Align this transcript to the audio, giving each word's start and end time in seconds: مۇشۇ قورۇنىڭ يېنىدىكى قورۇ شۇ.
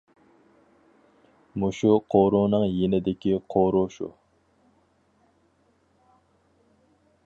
مۇشۇ 1.63 1.91
قورۇنىڭ 2.15 2.65
يېنىدىكى 2.79 3.37
قورۇ 3.57 3.85
شۇ. 3.99 4.09